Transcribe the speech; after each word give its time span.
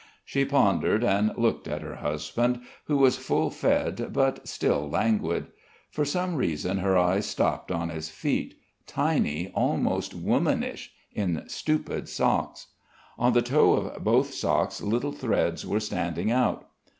She 0.25 0.45
pondered 0.45 1.03
and 1.03 1.31
looked 1.37 1.67
at 1.67 1.83
her 1.83 1.97
husband, 1.97 2.59
who 2.85 2.97
was 2.97 3.17
full 3.19 3.51
fed 3.51 4.09
but 4.11 4.47
still 4.47 4.89
languid. 4.89 5.45
For 5.91 6.05
some 6.05 6.33
reason 6.37 6.79
her 6.79 6.97
eyes 6.97 7.27
stopped 7.27 7.71
on 7.71 7.89
his 7.89 8.09
feet, 8.09 8.55
tiny, 8.87 9.51
almost 9.53 10.15
womanish, 10.15 10.91
in 11.13 11.47
stupid 11.47 12.09
socks. 12.09 12.65
On 13.19 13.33
the 13.33 13.43
toe 13.43 13.73
of 13.73 14.03
both 14.03 14.33
socks 14.33 14.81
little 14.81 15.11
threads 15.11 15.67
were 15.67 15.79
standing 15.79 16.31
out. 16.31 16.65